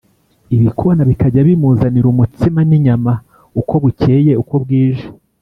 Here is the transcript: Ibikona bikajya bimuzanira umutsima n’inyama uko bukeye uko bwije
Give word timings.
Ibikona 0.55 1.01
bikajya 1.09 1.41
bimuzanira 1.47 2.07
umutsima 2.09 2.59
n’inyama 2.69 3.11
uko 3.59 3.73
bukeye 3.83 4.31
uko 4.41 4.53
bwije 4.65 5.05